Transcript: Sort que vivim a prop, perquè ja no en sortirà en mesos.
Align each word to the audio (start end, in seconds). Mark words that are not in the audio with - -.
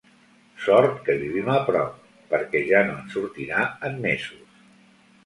Sort 0.67 0.93
que 1.09 1.15
vivim 1.19 1.51
a 1.55 1.57
prop, 1.67 1.99
perquè 2.31 2.63
ja 2.71 2.81
no 2.87 2.97
en 3.03 3.13
sortirà 3.17 3.61
en 3.91 4.01
mesos. 4.07 4.57